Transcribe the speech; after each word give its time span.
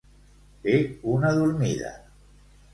Fer 0.63 0.79
una 1.17 1.33
dormida. 1.43 1.95